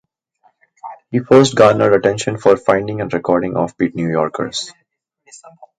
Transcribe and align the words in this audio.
He 1.11 1.19
first 1.19 1.53
garnered 1.55 1.93
attention 1.93 2.39
for 2.39 2.57
finding 2.57 3.01
and 3.01 3.13
recording 3.13 3.53
offbeat 3.53 3.93
New 3.93 4.09
Yorkers. 4.09 4.73